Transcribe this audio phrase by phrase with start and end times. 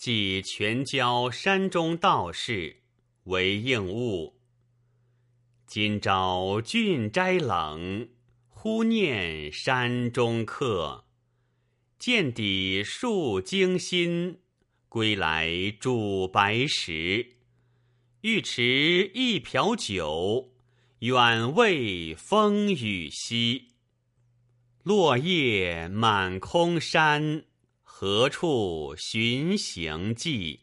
[0.00, 2.76] 寄全郊山中道士
[3.24, 4.40] 为应物。
[5.66, 8.08] 今朝郡斋冷，
[8.48, 11.04] 忽念山中客。
[11.98, 14.38] 见底数惊心，
[14.88, 17.36] 归来煮白石。
[18.22, 20.54] 欲持一瓢酒，
[21.00, 23.68] 远慰风雨夕。
[24.82, 27.44] 落叶满空山，
[28.02, 30.60] 何处寻行迹？